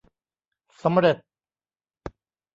[0.83, 1.17] สำเร็จ